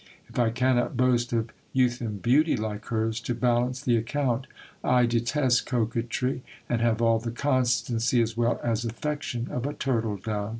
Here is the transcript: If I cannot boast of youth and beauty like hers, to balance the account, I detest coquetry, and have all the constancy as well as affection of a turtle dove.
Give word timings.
If 0.27 0.39
I 0.39 0.49
cannot 0.49 0.97
boast 0.97 1.31
of 1.31 1.51
youth 1.73 2.01
and 2.01 2.19
beauty 2.19 2.57
like 2.57 2.85
hers, 2.87 3.19
to 3.19 3.35
balance 3.35 3.81
the 3.81 3.97
account, 3.97 4.47
I 4.83 5.05
detest 5.05 5.67
coquetry, 5.67 6.41
and 6.67 6.81
have 6.81 7.03
all 7.03 7.19
the 7.19 7.29
constancy 7.29 8.19
as 8.19 8.35
well 8.35 8.59
as 8.63 8.83
affection 8.83 9.47
of 9.51 9.67
a 9.67 9.73
turtle 9.75 10.17
dove. 10.17 10.49